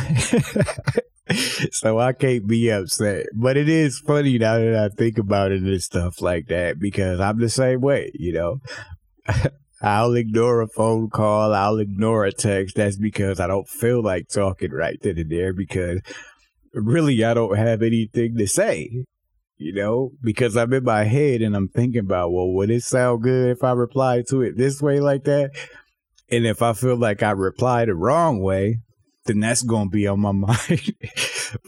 so 1.72 1.98
I 1.98 2.12
can't 2.12 2.46
be 2.46 2.70
upset. 2.70 3.26
But 3.34 3.56
it 3.56 3.68
is 3.68 3.98
funny 4.00 4.38
now 4.38 4.58
that 4.58 4.76
I 4.92 4.94
think 4.94 5.18
about 5.18 5.52
it 5.52 5.62
and 5.62 5.82
stuff 5.82 6.20
like 6.20 6.48
that 6.48 6.78
because 6.78 7.20
I'm 7.20 7.38
the 7.38 7.48
same 7.48 7.80
way, 7.80 8.10
you 8.14 8.32
know. 8.32 8.60
I'll 9.82 10.14
ignore 10.14 10.62
a 10.62 10.68
phone 10.68 11.10
call, 11.10 11.52
I'll 11.52 11.78
ignore 11.78 12.24
a 12.24 12.32
text. 12.32 12.76
That's 12.76 12.96
because 12.96 13.38
I 13.38 13.46
don't 13.46 13.68
feel 13.68 14.02
like 14.02 14.28
talking 14.28 14.70
right 14.70 14.98
then 15.02 15.18
and 15.18 15.30
there 15.30 15.52
because 15.52 16.00
really 16.72 17.22
I 17.22 17.34
don't 17.34 17.56
have 17.56 17.82
anything 17.82 18.36
to 18.36 18.46
say. 18.46 19.04
You 19.56 19.72
know, 19.72 20.10
because 20.20 20.56
I'm 20.56 20.72
in 20.72 20.82
my 20.82 21.04
head 21.04 21.40
and 21.40 21.54
I'm 21.54 21.68
thinking 21.68 22.00
about, 22.00 22.32
well, 22.32 22.50
would 22.50 22.70
it 22.70 22.82
sound 22.82 23.22
good 23.22 23.50
if 23.50 23.62
I 23.62 23.70
reply 23.70 24.22
to 24.28 24.42
it 24.42 24.56
this 24.56 24.82
way 24.82 24.98
like 24.98 25.24
that? 25.24 25.52
And 26.30 26.46
if 26.46 26.62
I 26.62 26.72
feel 26.72 26.96
like 26.96 27.22
I 27.22 27.30
reply 27.30 27.84
the 27.84 27.94
wrong 27.94 28.40
way, 28.40 28.78
then 29.26 29.40
that's 29.40 29.62
to 29.62 29.88
be 29.88 30.06
on 30.06 30.20
my 30.20 30.32
mind 30.32 30.94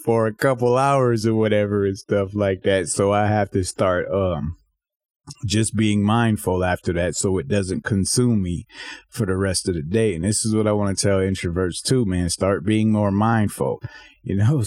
for 0.05 0.27
a 0.27 0.35
couple 0.35 0.77
hours 0.77 1.27
or 1.27 1.35
whatever 1.35 1.87
and 1.87 1.99
stuff 1.99 2.35
like 2.35 2.63
that. 2.63 2.89
So 2.89 3.13
I 3.13 3.27
have 3.27 3.51
to 3.51 3.65
start 3.65 4.11
um 4.11 4.57
just 5.45 5.75
being 5.75 6.05
mindful 6.05 6.65
after 6.65 6.93
that 6.93 7.17
so 7.17 7.37
it 7.39 7.49
doesn't 7.49 7.85
consume 7.85 8.43
me 8.43 8.65
for 9.09 9.27
the 9.27 9.37
rest 9.37 9.69
of 9.69 9.75
the 9.75 9.83
day. 9.83 10.15
And 10.15 10.25
this 10.25 10.45
is 10.45 10.55
what 10.55 10.69
I 10.69 10.73
want 10.73 10.97
to 10.97 11.03
tell 11.07 11.19
introverts 11.19 11.83
too, 11.83 12.05
man. 12.05 12.31
Start 12.31 12.65
being 12.65 12.93
more 12.93 13.11
mindful. 13.11 13.83
You 14.23 14.37
know, 14.37 14.63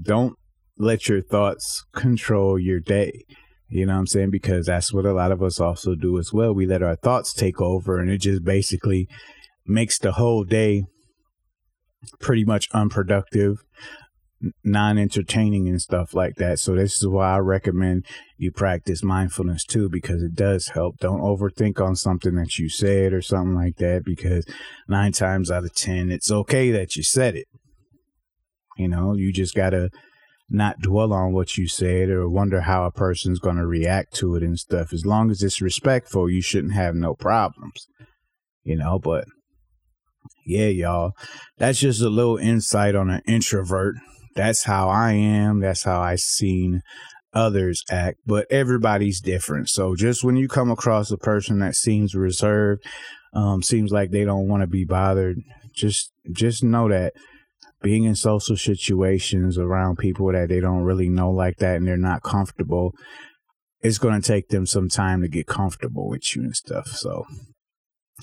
don't 0.00 0.36
let 0.76 1.08
your 1.08 1.22
thoughts 1.22 1.84
control 1.92 2.58
your 2.58 2.80
day. 2.80 3.24
You 3.72 3.86
know 3.86 3.94
what 3.94 4.00
I'm 4.00 4.06
saying? 4.06 4.30
Because 4.30 4.66
that's 4.66 4.92
what 4.92 5.06
a 5.06 5.14
lot 5.14 5.32
of 5.32 5.42
us 5.42 5.58
also 5.58 5.94
do 5.94 6.18
as 6.18 6.30
well. 6.30 6.52
We 6.52 6.66
let 6.66 6.82
our 6.82 6.94
thoughts 6.94 7.32
take 7.32 7.58
over 7.58 7.98
and 7.98 8.10
it 8.10 8.18
just 8.18 8.44
basically 8.44 9.08
makes 9.66 9.98
the 9.98 10.12
whole 10.12 10.44
day 10.44 10.84
pretty 12.20 12.44
much 12.44 12.68
unproductive, 12.74 13.64
non 14.62 14.98
entertaining, 14.98 15.68
and 15.68 15.80
stuff 15.80 16.12
like 16.12 16.34
that. 16.36 16.58
So, 16.58 16.74
this 16.74 16.96
is 16.96 17.06
why 17.06 17.36
I 17.36 17.38
recommend 17.38 18.04
you 18.36 18.52
practice 18.52 19.02
mindfulness 19.02 19.64
too, 19.64 19.88
because 19.88 20.22
it 20.22 20.34
does 20.34 20.68
help. 20.68 20.98
Don't 20.98 21.22
overthink 21.22 21.80
on 21.80 21.96
something 21.96 22.34
that 22.34 22.58
you 22.58 22.68
said 22.68 23.14
or 23.14 23.22
something 23.22 23.54
like 23.54 23.76
that, 23.76 24.04
because 24.04 24.44
nine 24.86 25.12
times 25.12 25.50
out 25.50 25.64
of 25.64 25.74
10, 25.74 26.10
it's 26.10 26.30
okay 26.30 26.70
that 26.72 26.94
you 26.94 27.02
said 27.02 27.36
it. 27.36 27.46
You 28.76 28.88
know, 28.88 29.14
you 29.14 29.32
just 29.32 29.54
got 29.54 29.70
to 29.70 29.88
not 30.52 30.80
dwell 30.80 31.12
on 31.12 31.32
what 31.32 31.56
you 31.56 31.66
said 31.66 32.10
or 32.10 32.28
wonder 32.28 32.62
how 32.62 32.84
a 32.84 32.90
person's 32.90 33.38
going 33.38 33.56
to 33.56 33.66
react 33.66 34.14
to 34.14 34.36
it 34.36 34.42
and 34.42 34.58
stuff. 34.58 34.92
As 34.92 35.06
long 35.06 35.30
as 35.30 35.42
it's 35.42 35.62
respectful, 35.62 36.28
you 36.28 36.42
shouldn't 36.42 36.74
have 36.74 36.94
no 36.94 37.14
problems, 37.14 37.86
you 38.62 38.76
know. 38.76 38.98
But 38.98 39.24
yeah, 40.46 40.66
y'all, 40.66 41.12
that's 41.58 41.80
just 41.80 42.02
a 42.02 42.08
little 42.08 42.36
insight 42.36 42.94
on 42.94 43.10
an 43.10 43.22
introvert. 43.26 43.96
That's 44.34 44.64
how 44.64 44.88
I 44.88 45.12
am. 45.12 45.60
That's 45.60 45.84
how 45.84 46.00
I 46.00 46.16
seen 46.16 46.82
others 47.34 47.82
act, 47.90 48.18
but 48.26 48.46
everybody's 48.50 49.20
different. 49.20 49.68
So 49.68 49.96
just 49.96 50.22
when 50.22 50.36
you 50.36 50.48
come 50.48 50.70
across 50.70 51.10
a 51.10 51.16
person 51.16 51.60
that 51.60 51.74
seems 51.74 52.14
reserved, 52.14 52.84
um, 53.34 53.62
seems 53.62 53.90
like 53.90 54.10
they 54.10 54.24
don't 54.24 54.48
want 54.48 54.62
to 54.62 54.66
be 54.66 54.84
bothered, 54.84 55.38
just 55.74 56.12
just 56.30 56.62
know 56.62 56.88
that 56.88 57.14
being 57.82 58.04
in 58.04 58.14
social 58.14 58.56
situations 58.56 59.58
around 59.58 59.98
people 59.98 60.32
that 60.32 60.48
they 60.48 60.60
don't 60.60 60.82
really 60.82 61.08
know 61.08 61.30
like 61.30 61.58
that 61.58 61.76
and 61.76 61.86
they're 61.86 61.96
not 61.96 62.22
comfortable, 62.22 62.94
it's 63.80 63.98
going 63.98 64.20
to 64.20 64.26
take 64.26 64.48
them 64.48 64.66
some 64.66 64.88
time 64.88 65.20
to 65.22 65.28
get 65.28 65.46
comfortable 65.46 66.08
with 66.08 66.34
you 66.34 66.42
and 66.42 66.56
stuff. 66.56 66.88
So, 66.88 67.26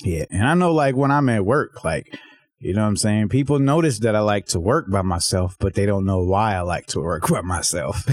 yeah. 0.03 0.25
And 0.31 0.47
I 0.47 0.53
know, 0.53 0.73
like, 0.73 0.95
when 0.95 1.11
I'm 1.11 1.29
at 1.29 1.45
work, 1.45 1.83
like, 1.83 2.17
you 2.59 2.73
know 2.73 2.81
what 2.81 2.87
I'm 2.89 2.97
saying? 2.97 3.29
People 3.29 3.59
notice 3.59 3.99
that 3.99 4.15
I 4.15 4.19
like 4.19 4.45
to 4.47 4.59
work 4.59 4.89
by 4.89 5.01
myself, 5.01 5.55
but 5.59 5.75
they 5.75 5.85
don't 5.85 6.05
know 6.05 6.23
why 6.23 6.55
I 6.55 6.61
like 6.61 6.87
to 6.87 6.99
work 6.99 7.27
by 7.29 7.41
myself. 7.41 8.05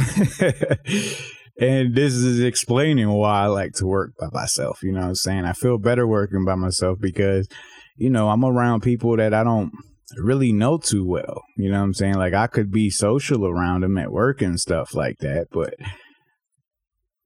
and 1.60 1.94
this 1.94 2.14
is 2.14 2.40
explaining 2.40 3.08
why 3.10 3.42
I 3.42 3.46
like 3.46 3.72
to 3.74 3.86
work 3.86 4.12
by 4.18 4.28
myself. 4.32 4.82
You 4.82 4.92
know 4.92 5.00
what 5.00 5.08
I'm 5.08 5.14
saying? 5.14 5.44
I 5.44 5.52
feel 5.52 5.78
better 5.78 6.06
working 6.06 6.44
by 6.44 6.54
myself 6.54 6.98
because, 7.00 7.48
you 7.96 8.10
know, 8.10 8.28
I'm 8.28 8.44
around 8.44 8.82
people 8.82 9.16
that 9.16 9.34
I 9.34 9.42
don't 9.42 9.72
really 10.16 10.52
know 10.52 10.78
too 10.78 11.04
well. 11.04 11.42
You 11.56 11.70
know 11.70 11.78
what 11.78 11.84
I'm 11.84 11.94
saying? 11.94 12.14
Like 12.14 12.34
I 12.34 12.46
could 12.46 12.70
be 12.70 12.90
social 12.90 13.46
around 13.46 13.82
them 13.82 13.98
at 13.98 14.12
work 14.12 14.40
and 14.40 14.60
stuff 14.60 14.94
like 14.94 15.18
that, 15.18 15.48
but 15.50 15.74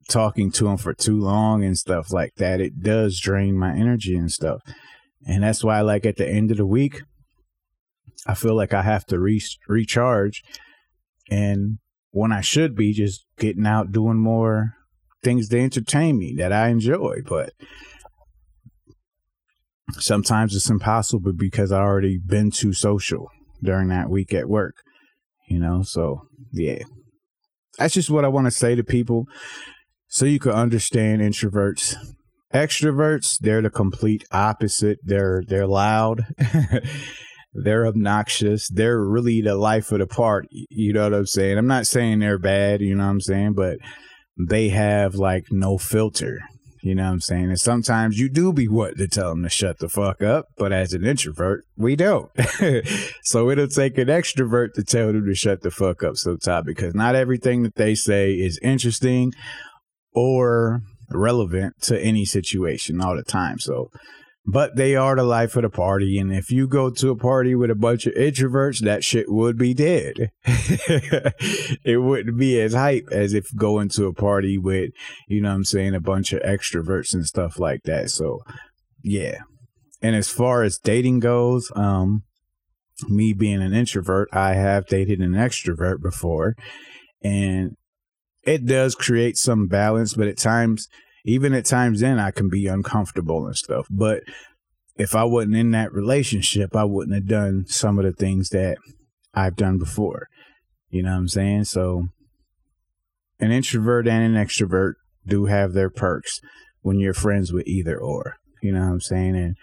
talking 0.09 0.51
to 0.53 0.65
them 0.65 0.77
for 0.77 0.93
too 0.93 1.19
long 1.19 1.63
and 1.65 1.79
stuff 1.79 2.13
like 2.13 2.35
that, 2.37 2.61
it 2.61 2.83
does 2.83 3.21
drain 3.21 3.59
my 3.59 3.75
energy 3.75 4.17
and 4.17 4.31
stuff. 4.31 4.63
And 5.27 5.43
that's 5.43 5.63
why 5.63 5.81
like 5.83 6.07
at 6.07 6.17
the 6.17 6.29
end 6.29 6.51
of 6.51 6.57
the 6.57 6.67
week, 6.67 7.03
I 8.27 8.35
feel 8.35 8.55
like 8.55 8.75
I 8.75 8.83
have 8.83 9.07
to 9.07 9.19
re- 9.19 9.43
recharge 9.69 10.43
and 11.31 11.79
when 12.11 12.33
I 12.33 12.41
should 12.41 12.75
be 12.75 12.93
just 12.93 13.25
getting 13.39 13.67
out 13.67 13.93
doing 13.93 14.19
more 14.19 14.75
things 15.23 15.49
to 15.49 15.61
entertain 15.61 16.19
me 16.19 16.35
that 16.39 16.53
I 16.53 16.69
enjoy, 16.69 17.19
but 17.27 17.53
sometimes 19.99 20.55
it's 20.55 20.71
impossible 20.71 21.33
because 21.33 21.73
I 21.73 21.81
already 21.81 22.19
been 22.19 22.51
too 22.51 22.73
social 22.73 23.29
during 23.63 23.89
that 23.89 24.11
week 24.11 24.33
at 24.33 24.49
work. 24.49 24.77
You 25.49 25.59
know, 25.59 25.83
so 25.83 26.23
yeah. 26.53 26.83
That's 27.79 27.95
just 27.95 28.11
what 28.11 28.25
I 28.25 28.29
want 28.29 28.47
to 28.47 28.51
say 28.51 28.75
to 28.75 28.85
people 28.85 29.27
so 30.09 30.27
you 30.27 30.39
can 30.39 30.53
understand 30.53 31.23
introverts. 31.23 31.95
Extroverts, 32.53 33.39
they're 33.39 33.63
the 33.63 33.71
complete 33.71 34.25
opposite. 34.33 34.99
They're 35.05 35.43
they're 35.47 35.69
loud. 35.69 36.27
they're 37.55 37.87
obnoxious. 37.87 38.69
They're 38.69 39.01
really 39.01 39.41
the 39.41 39.55
life 39.55 39.93
of 39.93 40.01
the 40.01 40.07
party. 40.07 40.67
You 40.69 40.93
know 40.93 41.05
what 41.05 41.15
I'm 41.15 41.27
saying? 41.27 41.59
I'm 41.59 41.69
not 41.69 41.87
saying 41.87 42.19
they're 42.19 42.39
bad, 42.39 42.81
you 42.81 42.95
know 42.97 43.05
what 43.05 43.11
I'm 43.11 43.21
saying, 43.21 43.55
but 43.55 43.79
they 44.37 44.71
have 44.71 45.15
like 45.15 45.47
no 45.51 45.79
filter. 45.79 46.41
You 46.83 46.95
know 46.95 47.05
what 47.05 47.13
I'm 47.13 47.21
saying? 47.21 47.45
And 47.47 47.61
sometimes 47.61 48.19
you 48.19 48.31
do 48.31 48.53
be 48.53 48.67
wanting 48.67 48.97
to 48.99 49.09
tell 49.09 49.31
them 49.31 49.43
to 49.43 49.51
shut 49.51 49.79
the 49.79 49.89
fuck 49.89 50.23
up, 50.23 50.47
but 50.57 50.73
as 50.73 50.95
an 50.95 51.05
introvert, 51.05 51.67
we 51.77 51.95
don't. 51.95 52.31
so 53.23 53.51
it'll 53.51 53.69
take 53.69 53.99
an 53.99 54.09
extrovert 54.09 54.73
to 54.75 54.83
tell 54.83 55.09
them 55.09 55.27
to 55.27 55.35
shut 55.35 55.61
the 55.61 55.71
fuck 55.71 56.03
up 56.03 56.17
sometimes 56.17 56.65
because 56.65 56.95
not 56.95 57.15
everything 57.15 57.63
that 57.65 57.75
they 57.75 57.95
say 57.95 58.33
is 58.33 58.59
interesting 58.63 59.33
or 60.15 60.81
relevant 61.11 61.75
to 61.83 62.01
any 62.01 62.25
situation 62.25 63.01
all 63.01 63.17
the 63.17 63.23
time. 63.23 63.59
So 63.59 63.91
but 64.47 64.77
they 64.77 64.97
are 64.97 65.17
the 65.17 65.23
life 65.23 65.57
of 65.57 65.63
the 65.63 65.71
party. 65.71 66.19
And 66.19 66.33
if 66.33 66.51
you 66.51 66.67
go 66.67 66.91
to 66.91 67.11
a 67.11 67.17
party 67.17 67.55
with 67.55 67.71
a 67.71 67.75
bunch 67.75 68.07
of 68.07 68.15
introverts, 68.15 68.81
that 68.81 69.05
shit 69.05 69.31
would 69.31 69.59
be 69.59 69.75
dead. 69.75 70.31
it 71.85 72.03
wouldn't 72.03 72.39
be 72.39 72.61
as 72.61 72.73
hype 72.73 73.09
as 73.13 73.35
if 73.35 73.55
going 73.55 73.91
to 73.91 74.07
a 74.07 74.15
party 74.15 74.59
with, 74.59 74.91
you 75.29 75.41
know 75.41 75.53
I'm 75.53 75.65
saying, 75.65 75.95
a 75.95 76.01
bunch 76.01 76.33
of 76.33 76.43
extroverts 76.43 77.13
and 77.13 77.27
stuff 77.27 77.59
like 77.59 77.83
that. 77.85 78.11
So, 78.11 78.41
yeah. 79.03 79.39
And 80.03 80.17
as 80.17 80.29
far 80.29 80.63
as 80.63 80.79
dating 80.79 81.21
goes, 81.21 81.71
um, 81.77 82.23
me 83.09 83.33
being 83.33 83.63
an 83.63 83.75
introvert, 83.75 84.29
I 84.33 84.55
have 84.55 84.87
dated 84.87 85.21
an 85.21 85.33
extrovert 85.33 86.03
before. 86.03 86.57
And 87.23 87.77
it 88.43 88.65
does 88.65 88.95
create 88.95 89.37
some 89.37 89.67
balance, 89.67 90.15
but 90.15 90.29
at 90.29 90.39
times, 90.39 90.89
even 91.25 91.53
at 91.55 91.65
times 91.65 92.01
then 92.01 92.19
I 92.19 92.31
can 92.31 92.49
be 92.49 92.67
uncomfortable 92.67 93.47
and 93.47 93.57
stuff. 93.57 93.87
But 93.91 94.23
if 94.97 95.15
I 95.15 95.25
wasn't 95.25 95.57
in 95.57 95.71
that 95.73 95.93
relationship, 95.93 96.77
I 96.77 96.85
wouldn't 96.85 97.15
have 97.15 97.27
done 97.27 97.65
some 97.67 97.99
of 97.99 98.05
the 98.05 98.13
things 98.13 98.51
that 98.51 98.79
I've 99.35 99.57
done 99.57 99.79
before. 99.79 100.29
You 100.89 101.03
know 101.03 101.13
what 101.13 101.19
I'm 101.19 101.29
saying? 101.29 101.65
So 101.65 102.09
an 103.39 103.51
introvert 103.51 104.07
and 104.07 104.37
an 104.37 104.43
extrovert 104.45 104.95
do 105.27 105.47
have 105.47 105.73
their 105.73 105.91
perks 105.91 106.41
when 106.83 106.99
you're 106.99 107.15
friends 107.15 107.53
with 107.53 107.67
either 107.67 107.99
or. 107.99 108.37
You 108.63 108.73
know 108.73 108.81
what 108.81 108.93
I'm 108.93 109.01
saying? 109.01 109.37
And 109.37 109.57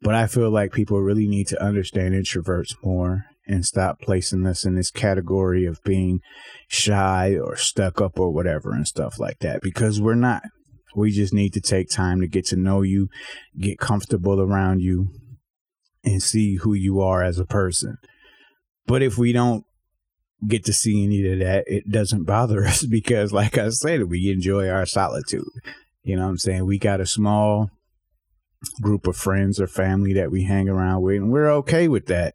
but 0.00 0.14
I 0.14 0.26
feel 0.26 0.50
like 0.50 0.72
people 0.72 1.00
really 1.00 1.26
need 1.26 1.48
to 1.48 1.62
understand 1.62 2.14
introverts 2.14 2.74
more 2.84 3.24
and 3.46 3.64
stop 3.66 4.00
placing 4.00 4.46
us 4.46 4.64
in 4.64 4.76
this 4.76 4.90
category 4.90 5.66
of 5.66 5.82
being 5.82 6.20
shy 6.68 7.36
or 7.36 7.56
stuck 7.56 8.00
up 8.00 8.20
or 8.20 8.30
whatever 8.30 8.72
and 8.72 8.86
stuff 8.86 9.18
like 9.18 9.40
that 9.40 9.60
because 9.62 10.00
we're 10.00 10.14
not. 10.14 10.42
We 10.96 11.10
just 11.10 11.32
need 11.32 11.52
to 11.54 11.60
take 11.60 11.90
time 11.90 12.20
to 12.20 12.26
get 12.26 12.46
to 12.46 12.56
know 12.56 12.82
you, 12.82 13.08
get 13.58 13.78
comfortable 13.78 14.40
around 14.40 14.80
you, 14.80 15.08
and 16.04 16.22
see 16.22 16.56
who 16.56 16.74
you 16.74 17.00
are 17.00 17.22
as 17.22 17.38
a 17.38 17.44
person. 17.44 17.98
But 18.86 19.02
if 19.02 19.18
we 19.18 19.32
don't 19.32 19.64
get 20.46 20.64
to 20.64 20.72
see 20.72 21.04
any 21.04 21.30
of 21.32 21.38
that, 21.40 21.64
it 21.66 21.90
doesn't 21.90 22.24
bother 22.24 22.64
us 22.66 22.84
because, 22.84 23.32
like 23.32 23.58
I 23.58 23.70
said, 23.70 24.04
we 24.04 24.30
enjoy 24.30 24.68
our 24.68 24.86
solitude. 24.86 25.48
You 26.02 26.16
know 26.16 26.22
what 26.22 26.30
I'm 26.30 26.38
saying? 26.38 26.66
We 26.66 26.78
got 26.78 27.00
a 27.00 27.06
small 27.06 27.70
group 28.80 29.06
of 29.06 29.16
friends 29.16 29.60
or 29.60 29.66
family 29.66 30.12
that 30.14 30.30
we 30.30 30.44
hang 30.44 30.68
around 30.68 31.02
with, 31.02 31.16
and 31.16 31.30
we're 31.30 31.50
okay 31.50 31.88
with 31.88 32.06
that. 32.06 32.34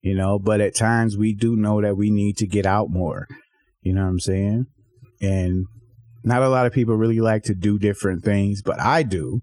You 0.00 0.14
know, 0.14 0.38
but 0.38 0.60
at 0.60 0.74
times 0.74 1.16
we 1.16 1.34
do 1.34 1.56
know 1.56 1.82
that 1.82 1.96
we 1.96 2.10
need 2.10 2.36
to 2.38 2.46
get 2.46 2.64
out 2.64 2.90
more. 2.90 3.26
You 3.82 3.92
know 3.92 4.02
what 4.02 4.10
I'm 4.10 4.20
saying? 4.20 4.66
And 5.20 5.66
not 6.26 6.42
a 6.42 6.48
lot 6.48 6.66
of 6.66 6.72
people 6.72 6.96
really 6.96 7.20
like 7.20 7.44
to 7.44 7.54
do 7.54 7.78
different 7.78 8.24
things, 8.24 8.60
but 8.60 8.80
I 8.80 9.04
do. 9.04 9.40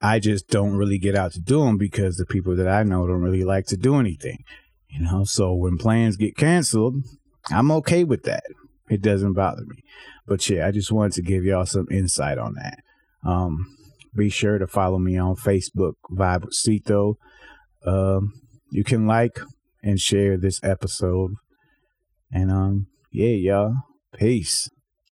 I 0.00 0.18
just 0.18 0.48
don't 0.48 0.76
really 0.76 0.98
get 0.98 1.14
out 1.14 1.32
to 1.32 1.40
do 1.40 1.60
them 1.64 1.76
because 1.76 2.16
the 2.16 2.24
people 2.24 2.56
that 2.56 2.66
I 2.66 2.82
know 2.84 3.06
don't 3.06 3.20
really 3.20 3.44
like 3.44 3.66
to 3.66 3.76
do 3.76 3.96
anything. 3.96 4.44
You 4.88 5.02
know, 5.02 5.24
so 5.24 5.52
when 5.52 5.76
plans 5.76 6.16
get 6.16 6.38
canceled, 6.38 6.96
I'm 7.50 7.70
okay 7.70 8.02
with 8.02 8.22
that. 8.22 8.44
It 8.88 9.02
doesn't 9.02 9.34
bother 9.34 9.64
me. 9.66 9.82
But 10.26 10.48
yeah, 10.48 10.66
I 10.66 10.70
just 10.70 10.90
wanted 10.90 11.12
to 11.14 11.22
give 11.22 11.44
y'all 11.44 11.66
some 11.66 11.86
insight 11.90 12.38
on 12.38 12.54
that. 12.54 12.78
Um, 13.22 13.76
be 14.16 14.30
sure 14.30 14.56
to 14.56 14.66
follow 14.66 14.98
me 14.98 15.18
on 15.18 15.36
Facebook, 15.36 15.94
Vibe 16.10 16.46
with 16.46 16.54
Cito. 16.54 17.18
Um, 17.84 18.32
you 18.70 18.84
can 18.84 19.06
like 19.06 19.38
and 19.82 20.00
share 20.00 20.38
this 20.38 20.64
episode. 20.64 21.32
And 22.32 22.50
um, 22.50 22.86
yeah, 23.12 23.34
y'all. 23.34 23.74
Peace. 24.16 24.70